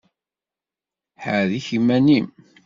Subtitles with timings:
[1.23, 2.27] Ḥerrek iman-im!